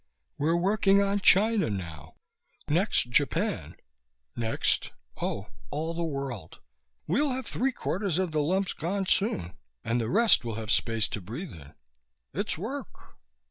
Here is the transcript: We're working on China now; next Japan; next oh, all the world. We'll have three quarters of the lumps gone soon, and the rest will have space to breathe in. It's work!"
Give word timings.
We're 0.39 0.55
working 0.55 0.99
on 1.03 1.19
China 1.19 1.69
now; 1.69 2.15
next 2.67 3.11
Japan; 3.11 3.75
next 4.35 4.89
oh, 5.21 5.49
all 5.69 5.93
the 5.93 6.01
world. 6.03 6.57
We'll 7.05 7.29
have 7.29 7.45
three 7.45 7.71
quarters 7.71 8.17
of 8.17 8.31
the 8.31 8.41
lumps 8.41 8.73
gone 8.73 9.05
soon, 9.05 9.53
and 9.83 10.01
the 10.01 10.09
rest 10.09 10.43
will 10.43 10.55
have 10.55 10.71
space 10.71 11.07
to 11.09 11.21
breathe 11.21 11.53
in. 11.53 11.75
It's 12.33 12.57
work!" 12.57 13.17